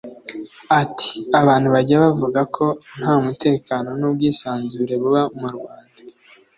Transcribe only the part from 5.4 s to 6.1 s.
Rwanda